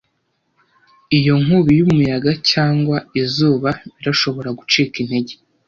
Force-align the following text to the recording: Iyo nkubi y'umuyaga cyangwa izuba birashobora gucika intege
Iyo 1.17 1.33
nkubi 1.43 1.71
y'umuyaga 1.79 2.31
cyangwa 2.51 2.97
izuba 3.23 3.69
birashobora 3.97 4.49
gucika 4.59 4.95
intege 5.03 5.33